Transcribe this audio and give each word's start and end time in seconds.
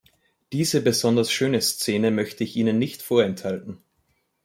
Diese 0.51 0.81
besonders 0.81 1.31
schöne 1.31 1.61
Szene 1.61 2.09
möchte 2.09 2.43
ich 2.43 2.55
Ihnen 2.55 2.79
nicht 2.79 3.03
vorenthalten. 3.03 3.83